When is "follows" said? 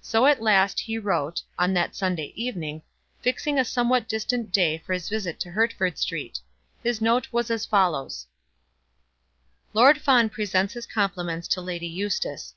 7.66-8.28